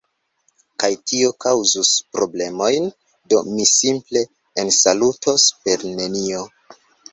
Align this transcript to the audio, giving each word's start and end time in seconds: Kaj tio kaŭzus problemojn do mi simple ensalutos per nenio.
Kaj 0.83 0.87
tio 1.11 1.27
kaŭzus 1.45 1.91
problemojn 2.15 2.89
do 3.35 3.43
mi 3.51 3.69
simple 3.73 4.25
ensalutos 4.65 5.49
per 5.63 5.89
nenio. 6.03 6.45